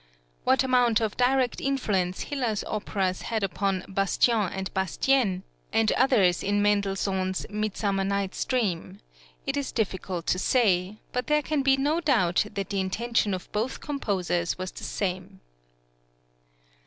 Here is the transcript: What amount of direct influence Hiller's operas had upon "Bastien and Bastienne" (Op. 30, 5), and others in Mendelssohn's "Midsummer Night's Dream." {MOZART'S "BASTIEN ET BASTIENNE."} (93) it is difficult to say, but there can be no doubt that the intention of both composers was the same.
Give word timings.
What 0.45 0.63
amount 0.63 0.99
of 0.99 1.15
direct 1.15 1.61
influence 1.61 2.21
Hiller's 2.21 2.63
operas 2.63 3.21
had 3.21 3.43
upon 3.43 3.85
"Bastien 3.87 4.51
and 4.51 4.73
Bastienne" 4.73 5.43
(Op. 5.67 5.73
30, 5.73 5.73
5), 5.73 5.73
and 5.73 5.91
others 5.91 6.41
in 6.43 6.59
Mendelssohn's 6.59 7.45
"Midsummer 7.51 8.03
Night's 8.03 8.43
Dream." 8.43 8.97
{MOZART'S 8.97 8.97
"BASTIEN 8.97 8.97
ET 8.97 9.19
BASTIENNE."} 9.19 9.39
(93) 9.45 9.45
it 9.45 9.57
is 9.57 9.71
difficult 9.71 10.25
to 10.25 10.39
say, 10.39 10.97
but 11.11 11.27
there 11.27 11.43
can 11.43 11.61
be 11.61 11.77
no 11.77 11.99
doubt 12.01 12.45
that 12.51 12.71
the 12.71 12.79
intention 12.79 13.35
of 13.35 13.51
both 13.51 13.79
composers 13.79 14.57
was 14.57 14.71
the 14.71 14.83
same. 14.83 15.39